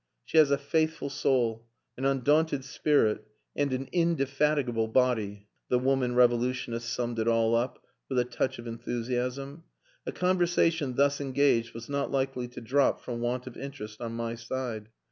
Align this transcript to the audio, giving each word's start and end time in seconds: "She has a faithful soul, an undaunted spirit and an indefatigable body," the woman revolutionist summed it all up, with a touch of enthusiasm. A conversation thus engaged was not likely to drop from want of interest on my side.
"She 0.25 0.39
has 0.39 0.49
a 0.49 0.57
faithful 0.57 1.11
soul, 1.11 1.67
an 1.95 2.05
undaunted 2.05 2.65
spirit 2.65 3.23
and 3.55 3.71
an 3.71 3.87
indefatigable 3.91 4.87
body," 4.87 5.47
the 5.69 5.77
woman 5.77 6.15
revolutionist 6.15 6.91
summed 6.91 7.19
it 7.19 7.27
all 7.27 7.53
up, 7.53 7.85
with 8.09 8.17
a 8.17 8.25
touch 8.25 8.57
of 8.57 8.65
enthusiasm. 8.65 9.63
A 10.07 10.11
conversation 10.11 10.95
thus 10.95 11.21
engaged 11.21 11.75
was 11.75 11.87
not 11.87 12.09
likely 12.09 12.47
to 12.47 12.61
drop 12.61 12.99
from 12.99 13.19
want 13.19 13.45
of 13.45 13.55
interest 13.55 14.01
on 14.01 14.13
my 14.13 14.33
side. 14.33 14.89